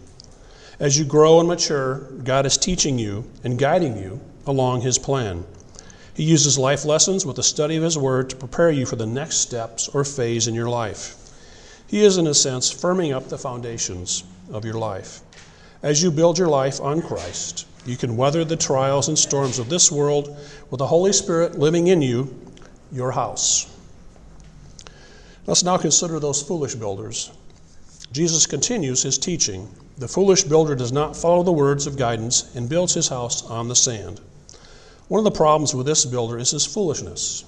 As 0.79 0.97
you 0.97 1.05
grow 1.05 1.41
and 1.41 1.49
mature, 1.49 1.97
God 2.23 2.47
is 2.47 2.57
teaching 2.57 2.97
you 2.97 3.29
and 3.43 3.59
guiding 3.59 3.97
you 3.97 4.21
along 4.47 4.83
His 4.83 4.99
plan. 4.99 5.45
He 6.21 6.27
uses 6.27 6.59
life 6.59 6.85
lessons 6.85 7.25
with 7.25 7.37
the 7.37 7.43
study 7.43 7.77
of 7.77 7.83
His 7.83 7.97
Word 7.97 8.29
to 8.29 8.37
prepare 8.37 8.71
you 8.71 8.85
for 8.85 8.97
the 8.97 9.07
next 9.07 9.37
steps 9.37 9.89
or 9.89 10.05
phase 10.05 10.49
in 10.49 10.55
your 10.55 10.69
life. 10.69 11.17
He 11.87 12.05
is, 12.05 12.19
in 12.19 12.27
a 12.27 12.35
sense, 12.35 12.71
firming 12.71 13.15
up 13.15 13.31
the 13.31 13.39
foundations 13.39 14.25
of 14.53 14.67
your 14.67 14.75
life. 14.75 15.23
As 15.83 16.03
you 16.03 16.11
build 16.11 16.37
your 16.37 16.51
life 16.51 16.79
on 16.79 17.01
Christ, 17.01 17.67
you 17.87 17.97
can 17.97 18.19
weather 18.19 18.45
the 18.45 18.59
trials 18.59 19.09
and 19.09 19.19
storms 19.19 19.59
of 19.59 19.71
this 19.71 19.91
world 19.91 20.37
with 20.69 20.77
the 20.77 20.89
Holy 20.89 21.15
Spirit 21.15 21.59
living 21.59 21.87
in 21.87 22.03
you, 22.03 22.39
your 22.93 23.13
house. 23.13 23.75
Let's 25.47 25.65
now 25.65 25.79
consider 25.79 26.21
those 26.21 26.43
foolish 26.43 26.75
builders. 26.75 27.31
Jesus 28.13 28.45
continues 28.45 29.03
his 29.03 29.17
teaching. 29.17 29.71
The 29.97 30.07
foolish 30.07 30.43
builder 30.43 30.75
does 30.75 30.93
not 30.93 31.17
follow 31.17 31.43
the 31.43 31.51
words 31.51 31.87
of 31.87 31.97
guidance 31.97 32.55
and 32.55 32.69
builds 32.69 32.93
his 32.93 33.09
house 33.09 33.43
on 33.43 33.69
the 33.69 33.75
sand. 33.75 34.21
One 35.11 35.19
of 35.19 35.25
the 35.25 35.37
problems 35.37 35.75
with 35.75 35.87
this 35.87 36.05
builder 36.05 36.39
is 36.39 36.53
his 36.53 36.65
foolishness. 36.65 37.45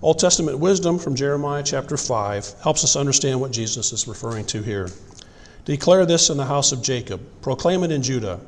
Old 0.00 0.20
Testament 0.20 0.60
wisdom 0.60 1.00
from 1.00 1.16
Jeremiah 1.16 1.64
chapter 1.64 1.96
5 1.96 2.54
helps 2.62 2.84
us 2.84 2.94
understand 2.94 3.40
what 3.40 3.50
Jesus 3.50 3.92
is 3.92 4.06
referring 4.06 4.46
to 4.46 4.62
here. 4.62 4.88
Declare 5.64 6.06
this 6.06 6.30
in 6.30 6.36
the 6.36 6.44
house 6.44 6.70
of 6.70 6.84
Jacob, 6.84 7.20
proclaim 7.42 7.82
it 7.82 7.90
in 7.90 8.00
Judah. 8.00 8.38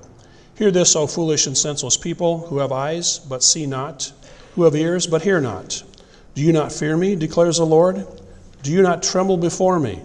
Hear 0.55 0.71
this, 0.71 0.95
O 0.95 1.09
foolish 1.09 1.49
and 1.49 1.59
senseless 1.59 1.97
people, 1.97 2.47
who 2.47 2.59
have 2.59 2.71
eyes 2.71 3.19
but 3.19 3.43
see 3.43 3.67
not, 3.67 4.13
who 4.55 4.63
have 4.63 4.77
ears 4.77 5.09
but 5.09 5.23
hear 5.23 5.41
not. 5.41 5.83
Do 6.37 6.43
you 6.43 6.53
not 6.53 6.71
fear 6.71 6.97
me, 6.97 7.17
declares 7.17 7.57
the 7.57 7.67
Lord? 7.67 8.07
Do 8.63 8.71
you 8.71 8.81
not 8.81 9.03
tremble 9.03 9.39
before 9.39 9.81
me? 9.81 10.03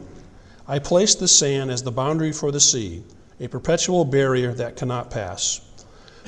I 0.68 0.80
place 0.80 1.14
the 1.14 1.28
sand 1.28 1.70
as 1.70 1.84
the 1.84 1.92
boundary 1.92 2.32
for 2.32 2.52
the 2.52 2.60
sea, 2.60 3.04
a 3.40 3.48
perpetual 3.48 4.04
barrier 4.04 4.52
that 4.54 4.78
cannot 4.78 5.12
pass. 5.12 5.62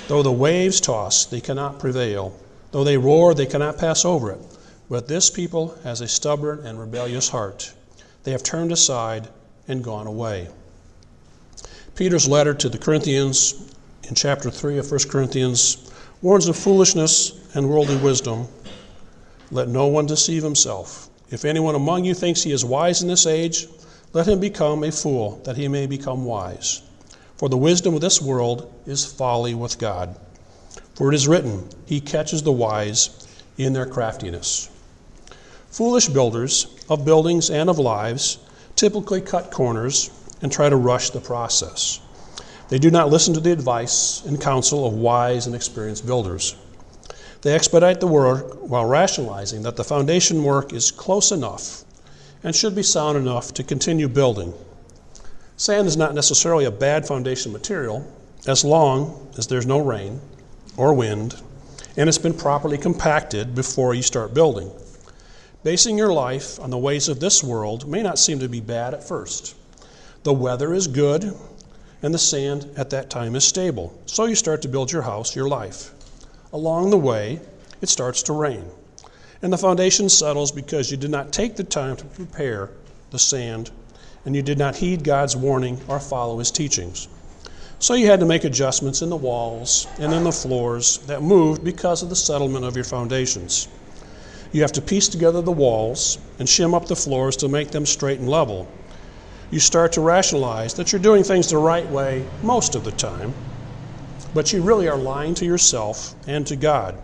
Though 0.07 0.23
the 0.23 0.31
waves 0.31 0.81
toss, 0.81 1.25
they 1.25 1.41
cannot 1.41 1.79
prevail. 1.79 2.37
Though 2.71 2.83
they 2.83 2.97
roar, 2.97 3.33
they 3.33 3.45
cannot 3.45 3.77
pass 3.77 4.03
over 4.05 4.31
it. 4.31 4.39
But 4.89 5.07
this 5.07 5.29
people 5.29 5.77
has 5.83 6.01
a 6.01 6.07
stubborn 6.07 6.65
and 6.65 6.79
rebellious 6.79 7.29
heart. 7.29 7.73
They 8.23 8.31
have 8.31 8.43
turned 8.43 8.71
aside 8.71 9.29
and 9.67 9.83
gone 9.83 10.07
away. 10.07 10.49
Peter's 11.95 12.27
letter 12.27 12.53
to 12.53 12.69
the 12.69 12.77
Corinthians 12.77 13.73
in 14.03 14.15
chapter 14.15 14.49
3 14.49 14.77
of 14.79 14.89
1 14.89 14.99
Corinthians 15.09 15.91
warns 16.21 16.47
of 16.47 16.57
foolishness 16.57 17.33
and 17.53 17.69
worldly 17.69 17.97
wisdom. 17.97 18.47
Let 19.51 19.67
no 19.67 19.87
one 19.87 20.05
deceive 20.05 20.41
himself. 20.41 21.09
If 21.29 21.45
anyone 21.45 21.75
among 21.75 22.05
you 22.05 22.13
thinks 22.13 22.43
he 22.43 22.51
is 22.51 22.65
wise 22.65 23.01
in 23.01 23.07
this 23.07 23.25
age, 23.25 23.67
let 24.13 24.27
him 24.27 24.39
become 24.39 24.83
a 24.83 24.91
fool, 24.91 25.41
that 25.45 25.57
he 25.57 25.67
may 25.67 25.85
become 25.85 26.25
wise. 26.25 26.81
For 27.37 27.49
the 27.49 27.57
wisdom 27.57 27.95
of 27.95 28.01
this 28.01 28.21
world 28.21 28.71
is 28.85 29.05
folly 29.05 29.53
with 29.53 29.79
God. 29.79 30.15
For 30.95 31.11
it 31.11 31.15
is 31.15 31.27
written, 31.27 31.67
He 31.85 31.99
catches 31.99 32.43
the 32.43 32.51
wise 32.51 33.27
in 33.57 33.73
their 33.73 33.85
craftiness. 33.85 34.69
Foolish 35.69 36.07
builders 36.07 36.67
of 36.89 37.05
buildings 37.05 37.49
and 37.49 37.69
of 37.69 37.79
lives 37.79 38.37
typically 38.75 39.21
cut 39.21 39.51
corners 39.51 40.11
and 40.41 40.51
try 40.51 40.69
to 40.69 40.75
rush 40.75 41.09
the 41.09 41.19
process. 41.19 41.99
They 42.69 42.77
do 42.79 42.91
not 42.91 43.09
listen 43.09 43.33
to 43.33 43.39
the 43.39 43.51
advice 43.51 44.23
and 44.25 44.39
counsel 44.39 44.85
of 44.85 44.93
wise 44.93 45.47
and 45.47 45.55
experienced 45.55 46.05
builders. 46.05 46.55
They 47.41 47.53
expedite 47.53 47.99
the 47.99 48.07
work 48.07 48.55
while 48.61 48.85
rationalizing 48.85 49.63
that 49.63 49.75
the 49.75 49.83
foundation 49.83 50.43
work 50.43 50.71
is 50.71 50.91
close 50.91 51.31
enough 51.31 51.83
and 52.43 52.55
should 52.55 52.75
be 52.75 52.83
sound 52.83 53.17
enough 53.17 53.53
to 53.55 53.63
continue 53.63 54.07
building. 54.07 54.53
Sand 55.57 55.87
is 55.87 55.97
not 55.97 56.15
necessarily 56.15 56.65
a 56.65 56.71
bad 56.71 57.07
foundation 57.07 57.51
material 57.51 58.05
as 58.47 58.65
long 58.65 59.29
as 59.37 59.47
there's 59.47 59.65
no 59.65 59.79
rain 59.79 60.19
or 60.77 60.93
wind 60.93 61.41
and 61.95 62.09
it's 62.09 62.17
been 62.17 62.33
properly 62.33 62.77
compacted 62.77 63.53
before 63.53 63.93
you 63.93 64.01
start 64.01 64.33
building. 64.33 64.71
Basing 65.63 65.97
your 65.97 66.11
life 66.11 66.59
on 66.59 66.71
the 66.71 66.77
ways 66.77 67.07
of 67.07 67.19
this 67.19 67.43
world 67.43 67.87
may 67.87 68.01
not 68.01 68.19
seem 68.19 68.39
to 68.39 68.49
be 68.49 68.59
bad 68.59 68.93
at 68.93 69.07
first. 69.07 69.55
The 70.23 70.33
weather 70.33 70.73
is 70.73 70.87
good 70.87 71.33
and 72.01 72.13
the 72.13 72.19
sand 72.19 72.69
at 72.75 72.89
that 72.89 73.09
time 73.09 73.35
is 73.35 73.45
stable, 73.45 73.97
so 74.05 74.25
you 74.25 74.35
start 74.35 74.61
to 74.63 74.67
build 74.67 74.91
your 74.91 75.03
house, 75.03 75.35
your 75.35 75.47
life. 75.47 75.91
Along 76.51 76.89
the 76.89 76.97
way, 76.97 77.39
it 77.81 77.89
starts 77.89 78.23
to 78.23 78.33
rain. 78.33 78.65
And 79.41 79.53
the 79.53 79.57
foundation 79.57 80.09
settles 80.09 80.51
because 80.51 80.91
you 80.91 80.97
did 80.97 81.11
not 81.11 81.31
take 81.31 81.55
the 81.55 81.63
time 81.63 81.95
to 81.97 82.05
prepare 82.05 82.71
the 83.11 83.19
sand 83.19 83.71
and 84.25 84.35
you 84.35 84.41
did 84.41 84.57
not 84.57 84.75
heed 84.75 85.03
God's 85.03 85.35
warning 85.35 85.79
or 85.87 85.99
follow 85.99 86.39
his 86.39 86.51
teachings. 86.51 87.07
So 87.79 87.93
you 87.93 88.07
had 88.07 88.21
to 88.21 88.25
make 88.25 88.43
adjustments 88.43 89.01
in 89.01 89.09
the 89.09 89.15
walls 89.15 89.87
and 89.99 90.13
in 90.13 90.23
the 90.23 90.31
floors 90.31 90.99
that 91.07 91.21
moved 91.21 91.63
because 91.63 92.01
of 92.01 92.09
the 92.09 92.15
settlement 92.15 92.65
of 92.65 92.75
your 92.75 92.85
foundations. 92.85 93.67
You 94.51 94.61
have 94.61 94.71
to 94.73 94.81
piece 94.81 95.09
together 95.09 95.41
the 95.41 95.51
walls 95.51 96.17
and 96.39 96.47
shim 96.47 96.73
up 96.73 96.87
the 96.87 96.95
floors 96.95 97.35
to 97.37 97.49
make 97.49 97.71
them 97.71 97.85
straight 97.85 98.19
and 98.19 98.29
level. 98.29 98.71
You 99.51 99.59
start 99.59 99.93
to 99.93 100.01
rationalize 100.01 100.75
that 100.75 100.91
you're 100.91 101.01
doing 101.01 101.23
things 101.23 101.49
the 101.49 101.57
right 101.57 101.87
way 101.89 102.25
most 102.41 102.75
of 102.75 102.83
the 102.83 102.91
time 102.91 103.33
but 104.33 104.51
you 104.51 104.61
really 104.61 104.87
are 104.87 104.97
lying 104.97 105.35
to 105.35 105.45
yourself 105.45 106.15
and 106.27 106.45
to 106.47 106.55
God. 106.55 106.97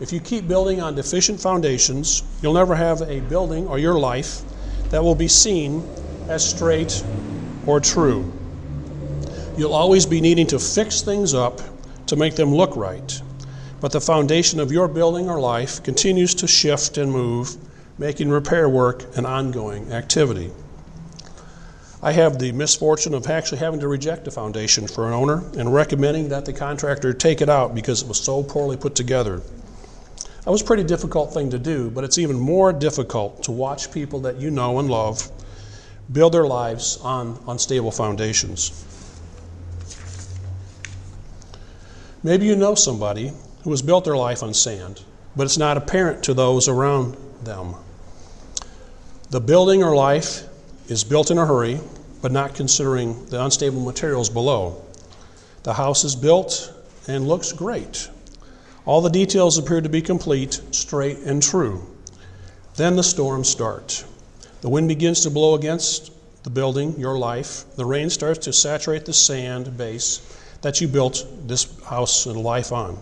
If 0.00 0.12
you 0.12 0.20
keep 0.20 0.48
building 0.48 0.80
on 0.80 0.94
deficient 0.94 1.40
foundations, 1.40 2.22
you'll 2.42 2.54
never 2.54 2.74
have 2.74 3.02
a 3.02 3.20
building 3.20 3.68
or 3.68 3.78
your 3.78 3.98
life 3.98 4.42
that 4.90 5.02
will 5.02 5.14
be 5.14 5.28
seen 5.28 5.84
as 6.28 6.48
straight 6.48 7.04
or 7.66 7.80
true. 7.80 8.32
You'll 9.56 9.74
always 9.74 10.06
be 10.06 10.20
needing 10.20 10.46
to 10.48 10.58
fix 10.58 11.02
things 11.02 11.34
up 11.34 11.60
to 12.06 12.16
make 12.16 12.36
them 12.36 12.54
look 12.54 12.76
right. 12.76 13.20
But 13.80 13.92
the 13.92 14.00
foundation 14.00 14.60
of 14.60 14.72
your 14.72 14.88
building 14.88 15.28
or 15.28 15.40
life 15.40 15.82
continues 15.82 16.34
to 16.36 16.46
shift 16.46 16.98
and 16.98 17.10
move, 17.10 17.56
making 17.98 18.30
repair 18.30 18.68
work 18.68 19.16
an 19.16 19.26
ongoing 19.26 19.92
activity. 19.92 20.52
I 22.04 22.12
have 22.12 22.38
the 22.38 22.50
misfortune 22.52 23.14
of 23.14 23.28
actually 23.28 23.58
having 23.58 23.80
to 23.80 23.88
reject 23.88 24.26
a 24.26 24.30
foundation 24.30 24.88
for 24.88 25.06
an 25.06 25.12
owner 25.12 25.44
and 25.56 25.72
recommending 25.72 26.28
that 26.30 26.44
the 26.44 26.52
contractor 26.52 27.12
take 27.12 27.40
it 27.40 27.48
out 27.48 27.74
because 27.74 28.02
it 28.02 28.08
was 28.08 28.18
so 28.18 28.42
poorly 28.42 28.76
put 28.76 28.94
together. 28.94 29.40
That 30.44 30.50
was 30.50 30.62
a 30.62 30.64
pretty 30.64 30.82
difficult 30.82 31.32
thing 31.32 31.50
to 31.50 31.58
do, 31.58 31.90
but 31.90 32.02
it's 32.02 32.18
even 32.18 32.40
more 32.40 32.72
difficult 32.72 33.44
to 33.44 33.52
watch 33.52 33.92
people 33.92 34.18
that 34.20 34.40
you 34.40 34.50
know 34.50 34.80
and 34.80 34.90
love 34.90 35.30
build 36.12 36.34
their 36.34 36.46
lives 36.46 36.98
on 37.02 37.38
unstable 37.48 37.90
foundations. 37.90 38.86
Maybe 42.22 42.46
you 42.46 42.54
know 42.54 42.74
somebody 42.74 43.32
who 43.64 43.70
has 43.70 43.82
built 43.82 44.04
their 44.04 44.16
life 44.16 44.42
on 44.42 44.54
sand, 44.54 45.02
but 45.34 45.44
it's 45.44 45.58
not 45.58 45.76
apparent 45.76 46.22
to 46.24 46.34
those 46.34 46.68
around 46.68 47.16
them. 47.42 47.74
The 49.30 49.40
building 49.40 49.82
or 49.82 49.94
life 49.94 50.42
is 50.88 51.04
built 51.04 51.30
in 51.30 51.38
a 51.38 51.46
hurry, 51.46 51.80
but 52.20 52.32
not 52.32 52.54
considering 52.54 53.26
the 53.26 53.42
unstable 53.42 53.80
materials 53.80 54.28
below. 54.28 54.84
The 55.62 55.74
house 55.74 56.04
is 56.04 56.14
built 56.14 56.72
and 57.08 57.26
looks 57.26 57.52
great. 57.52 58.08
All 58.84 59.00
the 59.00 59.10
details 59.10 59.58
appear 59.58 59.80
to 59.80 59.88
be 59.88 60.02
complete, 60.02 60.60
straight, 60.70 61.18
and 61.18 61.42
true. 61.42 61.86
Then 62.76 62.96
the 62.96 63.02
storms 63.02 63.48
start. 63.48 64.04
The 64.62 64.68
wind 64.68 64.86
begins 64.86 65.20
to 65.22 65.30
blow 65.30 65.54
against 65.54 66.12
the 66.44 66.50
building, 66.50 66.98
your 66.98 67.18
life. 67.18 67.64
The 67.74 67.84
rain 67.84 68.08
starts 68.10 68.38
to 68.44 68.52
saturate 68.52 69.04
the 69.04 69.12
sand 69.12 69.76
base 69.76 70.20
that 70.60 70.80
you 70.80 70.86
built 70.86 71.26
this 71.48 71.66
house 71.82 72.26
and 72.26 72.40
life 72.40 72.70
on. 72.70 72.96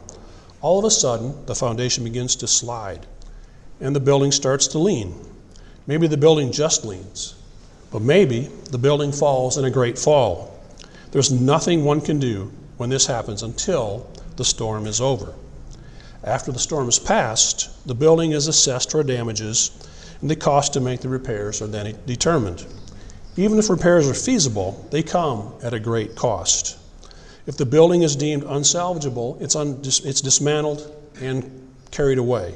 All 0.62 0.79
of 0.79 0.87
a 0.87 0.90
sudden, 0.90 1.45
the 1.45 1.55
foundation 1.55 2.02
begins 2.02 2.35
to 2.37 2.47
slide, 2.47 3.07
and 3.79 3.95
the 3.95 4.00
building 4.00 4.33
starts 4.33 4.69
to 4.69 4.79
lean. 4.79 5.14
Maybe 5.87 6.07
the 6.07 6.17
building 6.17 6.50
just 6.50 6.87
leans. 6.87 7.35
But 7.90 8.00
maybe 8.00 8.49
the 8.71 8.79
building 8.79 9.12
falls 9.12 9.59
in 9.59 9.67
a 9.67 9.71
great 9.71 9.99
fall. 9.99 10.59
There's 11.11 11.31
nothing 11.31 11.85
one 11.85 12.00
can 12.00 12.19
do 12.19 12.50
when 12.79 12.88
this 12.88 13.05
happens 13.05 13.43
until 13.43 14.11
the 14.37 14.47
storm 14.47 14.87
is 14.87 14.99
over. 14.99 15.35
After 16.25 16.52
the 16.52 16.59
storm 16.59 16.88
is 16.88 16.99
passed, 16.99 17.87
the 17.87 17.95
building 17.95 18.33
is 18.33 18.47
assessed 18.47 18.93
for 18.93 19.02
damages, 19.02 19.73
and 20.21 20.31
the 20.31 20.37
cost 20.37 20.75
to 20.75 20.81
make 20.81 21.00
the 21.00 21.09
repairs 21.09 21.62
are 21.62 21.67
then 21.67 21.97
determined. 22.07 22.67
Even 23.37 23.59
if 23.59 23.71
repairs 23.71 24.09
are 24.09 24.15
feasible, 24.15 24.87
they 24.91 25.03
come 25.03 25.55
at 25.62 25.73
a 25.73 25.81
great 25.81 26.15
cost. 26.15 26.79
If 27.47 27.57
the 27.57 27.67
building 27.67 28.03
is 28.03 28.17
deemed 28.17 28.45
unsalvageable, 28.45 29.41
it's, 29.41 29.57
un- 29.57 29.81
it's 29.83 30.21
dismantled 30.21 30.95
and 31.21 31.69
carried 31.91 32.19
away. 32.19 32.55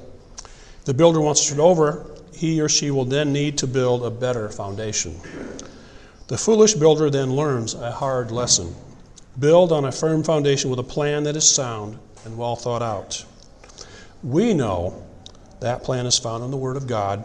If 0.79 0.85
the 0.85 0.95
builder 0.95 1.21
wants 1.21 1.41
to 1.41 1.47
start 1.47 1.61
over, 1.61 2.07
he 2.35 2.61
or 2.61 2.69
she 2.69 2.91
will 2.91 3.05
then 3.05 3.33
need 3.33 3.59
to 3.59 3.67
build 3.67 4.05
a 4.05 4.11
better 4.11 4.49
foundation. 4.49 5.19
The 6.29 6.37
foolish 6.37 6.75
builder 6.75 7.11
then 7.11 7.35
learns 7.35 7.75
a 7.75 7.93
hard 7.93 8.31
lesson. 8.31 8.75
Build 9.39 9.73
on 9.73 9.85
a 9.85 9.93
firm 9.93 10.23
foundation 10.23 10.71
with 10.71 10.79
a 10.79 10.85
plan 10.85 11.25
that 11.25 11.37
is 11.37 11.49
sound 11.49 11.99
and 12.25 12.37
well 12.37 12.57
thought 12.57 12.83
out. 12.83 13.25
We 14.23 14.55
know 14.55 15.03
that 15.61 15.83
plan 15.83 16.07
is 16.07 16.19
found 16.19 16.45
in 16.45 16.51
the 16.51 16.57
Word 16.57 16.77
of 16.77 16.87
God 16.87 17.25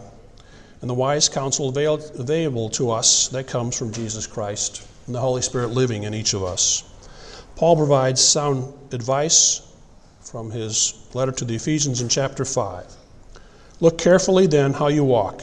and 0.80 0.88
the 0.88 0.94
wise 0.94 1.28
counsel 1.28 1.68
available 1.68 2.70
to 2.70 2.90
us 2.90 3.28
that 3.28 3.46
comes 3.46 3.76
from 3.76 3.92
Jesus 3.92 4.26
Christ 4.26 4.86
and 5.06 5.14
the 5.14 5.20
Holy 5.20 5.42
Spirit 5.42 5.70
living 5.70 6.04
in 6.04 6.14
each 6.14 6.32
of 6.32 6.42
us. 6.42 6.84
Paul 7.56 7.76
provides 7.76 8.22
sound 8.22 8.72
advice 8.92 9.60
from 10.22 10.50
his 10.50 10.94
letter 11.12 11.32
to 11.32 11.44
the 11.44 11.56
Ephesians 11.56 12.00
in 12.00 12.08
chapter 12.08 12.44
5. 12.44 12.86
Look 13.80 13.98
carefully 13.98 14.46
then 14.46 14.72
how 14.72 14.88
you 14.88 15.04
walk, 15.04 15.42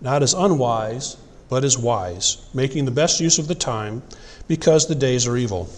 not 0.00 0.22
as 0.22 0.34
unwise, 0.34 1.16
but 1.48 1.64
as 1.64 1.76
wise, 1.76 2.38
making 2.54 2.84
the 2.84 2.90
best 2.90 3.20
use 3.20 3.38
of 3.38 3.46
the 3.46 3.54
time, 3.54 4.02
because 4.48 4.86
the 4.86 4.94
days 4.94 5.26
are 5.26 5.36
evil. 5.36 5.68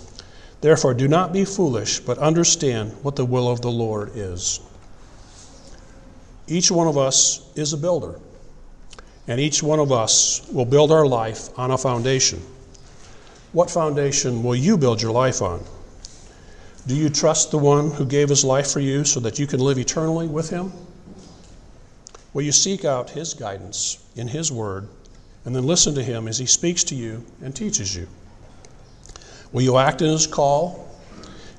Therefore, 0.60 0.94
do 0.94 1.08
not 1.08 1.32
be 1.32 1.44
foolish, 1.44 1.98
but 1.98 2.16
understand 2.18 2.92
what 3.02 3.16
the 3.16 3.24
will 3.24 3.50
of 3.50 3.60
the 3.60 3.70
Lord 3.70 4.12
is. 4.14 4.60
Each 6.46 6.70
one 6.70 6.86
of 6.86 6.96
us 6.96 7.46
is 7.56 7.72
a 7.72 7.76
builder, 7.76 8.18
and 9.26 9.40
each 9.40 9.62
one 9.62 9.78
of 9.78 9.92
us 9.92 10.46
will 10.52 10.64
build 10.64 10.92
our 10.92 11.06
life 11.06 11.48
on 11.58 11.70
a 11.70 11.78
foundation. 11.78 12.40
What 13.52 13.70
foundation 13.70 14.42
will 14.42 14.56
you 14.56 14.76
build 14.76 15.00
your 15.00 15.12
life 15.12 15.40
on? 15.42 15.64
Do 16.86 16.94
you 16.94 17.08
trust 17.08 17.50
the 17.50 17.58
one 17.58 17.90
who 17.90 18.04
gave 18.04 18.28
his 18.28 18.44
life 18.44 18.70
for 18.70 18.80
you 18.80 19.04
so 19.04 19.20
that 19.20 19.38
you 19.38 19.46
can 19.46 19.60
live 19.60 19.78
eternally 19.78 20.26
with 20.26 20.50
him? 20.50 20.72
Will 22.32 22.42
you 22.42 22.52
seek 22.52 22.84
out 22.84 23.10
his 23.10 23.32
guidance 23.32 24.04
in 24.16 24.28
his 24.28 24.52
word 24.52 24.88
and 25.44 25.54
then 25.54 25.64
listen 25.66 25.94
to 25.94 26.02
him 26.02 26.28
as 26.28 26.38
he 26.38 26.46
speaks 26.46 26.84
to 26.84 26.94
you 26.94 27.24
and 27.42 27.54
teaches 27.54 27.96
you? 27.96 28.08
Will 29.52 29.62
you 29.62 29.78
act 29.78 30.02
in 30.02 30.10
his 30.10 30.26
call 30.26 30.88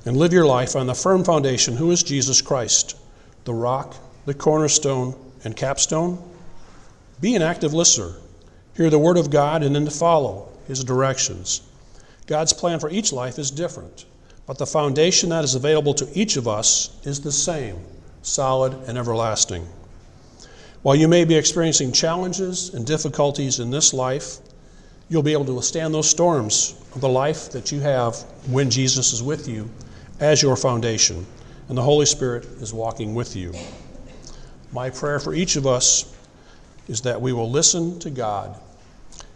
and 0.04 0.16
live 0.16 0.32
your 0.32 0.46
life 0.46 0.76
on 0.76 0.86
the 0.86 0.94
firm 0.94 1.24
foundation 1.24 1.76
who 1.76 1.90
is 1.90 2.02
Jesus 2.02 2.42
Christ, 2.42 2.96
the 3.44 3.54
rock 3.54 3.96
the 4.26 4.34
cornerstone 4.34 5.14
and 5.44 5.56
capstone. 5.56 6.18
Be 7.20 7.34
an 7.34 7.42
active 7.42 7.72
listener. 7.72 8.14
Hear 8.76 8.90
the 8.90 8.98
word 8.98 9.16
of 9.16 9.30
God 9.30 9.62
and 9.62 9.74
then 9.74 9.86
to 9.86 9.90
follow 9.90 10.48
his 10.66 10.84
directions. 10.84 11.62
God's 12.26 12.52
plan 12.52 12.78
for 12.78 12.90
each 12.90 13.12
life 13.12 13.38
is 13.38 13.50
different, 13.50 14.04
but 14.46 14.58
the 14.58 14.66
foundation 14.66 15.30
that 15.30 15.44
is 15.44 15.54
available 15.54 15.94
to 15.94 16.08
each 16.12 16.36
of 16.36 16.46
us 16.46 16.90
is 17.04 17.20
the 17.20 17.32
same 17.32 17.78
solid 18.22 18.74
and 18.88 18.98
everlasting. 18.98 19.66
While 20.82 20.96
you 20.96 21.08
may 21.08 21.24
be 21.24 21.36
experiencing 21.36 21.92
challenges 21.92 22.74
and 22.74 22.86
difficulties 22.86 23.60
in 23.60 23.70
this 23.70 23.94
life, 23.94 24.38
you'll 25.08 25.22
be 25.22 25.32
able 25.32 25.44
to 25.46 25.54
withstand 25.54 25.94
those 25.94 26.10
storms 26.10 26.74
of 26.94 27.00
the 27.00 27.08
life 27.08 27.50
that 27.50 27.72
you 27.72 27.80
have 27.80 28.16
when 28.50 28.68
Jesus 28.68 29.12
is 29.12 29.22
with 29.22 29.48
you 29.48 29.70
as 30.20 30.42
your 30.42 30.56
foundation, 30.56 31.24
and 31.68 31.78
the 31.78 31.82
Holy 31.82 32.06
Spirit 32.06 32.44
is 32.60 32.74
walking 32.74 33.14
with 33.14 33.36
you. 33.36 33.54
My 34.72 34.90
prayer 34.90 35.20
for 35.20 35.34
each 35.34 35.56
of 35.56 35.66
us 35.66 36.15
is 36.88 37.02
that 37.02 37.20
we 37.20 37.32
will 37.32 37.50
listen 37.50 37.98
to 38.00 38.10
God 38.10 38.58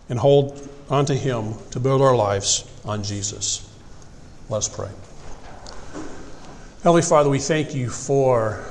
and 0.08 0.18
hold 0.18 0.68
onto 0.88 1.14
Him 1.14 1.54
to 1.70 1.80
build 1.80 2.02
our 2.02 2.16
lives 2.16 2.64
on 2.84 3.02
Jesus. 3.02 3.68
Let 4.48 4.58
us 4.58 4.68
pray. 4.68 4.90
Heavenly 6.82 7.02
Father, 7.02 7.28
we 7.28 7.38
thank 7.38 7.74
you 7.74 7.88
for 7.90 8.64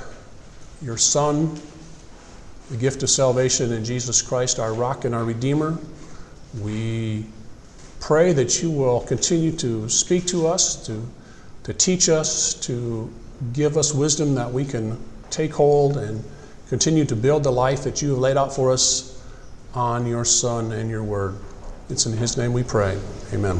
your 0.82 0.98
Son, 0.98 1.60
the 2.70 2.78
gift 2.78 3.04
of 3.04 3.10
salvation 3.10 3.72
in 3.72 3.86
Jesus 3.86 4.22
Christ, 4.22 4.60
our 4.60 4.74
rock 4.74 5.06
and 5.06 5.14
our 5.14 5.24
Redeemer. 5.24 5.78
We 6.62 7.26
pray 8.00 8.34
that 8.34 8.62
you 8.62 8.72
will 8.72 9.02
continue 9.02 9.52
to 9.58 9.88
speak 9.90 10.26
to 10.28 10.48
us, 10.48 10.76
to, 10.88 11.06
to 11.64 11.74
teach 11.74 12.10
us, 12.10 12.54
to 12.66 13.12
give 13.54 13.78
us 13.78 13.94
wisdom 13.94 14.36
that 14.36 14.52
we 14.52 14.66
can 14.66 14.98
take 15.30 15.54
hold 15.54 15.98
and 15.98 16.24
continue 16.70 17.04
to 17.06 17.16
build 17.16 17.44
the 17.44 17.52
life 17.52 17.84
that 17.84 18.02
you 18.02 18.12
have 18.12 18.20
laid 18.20 18.38
out 18.38 18.56
for 18.56 18.72
us 18.72 19.22
on 19.74 20.06
your 20.06 20.24
Son 20.24 20.72
and 20.72 20.90
your 20.90 21.04
Word. 21.04 21.36
It's 21.90 22.06
in 22.06 22.16
His 22.16 22.38
name 22.38 22.54
we 22.54 22.64
pray. 22.64 22.98
Amen. 23.34 23.60